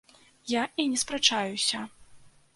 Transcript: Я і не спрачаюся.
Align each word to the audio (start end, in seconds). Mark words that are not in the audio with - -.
Я 0.51 0.63
і 0.85 0.87
не 0.95 1.03
спрачаюся. 1.03 1.87